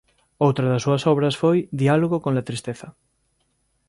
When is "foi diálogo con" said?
1.41-2.31